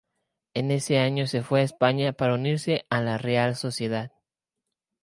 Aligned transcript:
En 0.55 0.71
ese 0.71 0.97
año 0.97 1.27
se 1.27 1.43
fue 1.43 1.59
a 1.59 1.63
España 1.63 2.11
para 2.13 2.33
unirse 2.33 2.87
a 2.89 3.01
la 3.01 3.19
Real 3.19 3.55
Sociedad. 3.55 4.11